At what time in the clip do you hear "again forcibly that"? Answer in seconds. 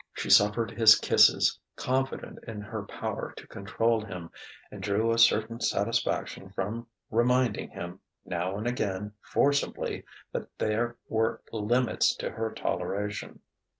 8.65-10.47